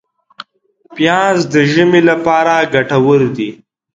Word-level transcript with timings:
پیاز 0.95 1.37
د 1.53 1.55
ژمي 1.71 2.01
لپاره 2.09 2.55
ګټور 2.73 3.21
دی 3.35 3.49